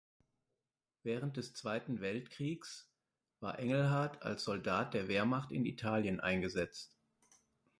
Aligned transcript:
Während 1.03 1.37
des 1.37 1.53
Zweiten 1.53 2.01
Weltkrieges 2.01 2.89
war 3.39 3.59
Engelhardt 3.59 4.23
als 4.23 4.43
Soldat 4.45 4.95
der 4.95 5.07
Wehrmacht 5.07 5.51
in 5.51 5.63
Italien 5.63 6.19
eingesetzt. 6.19 6.97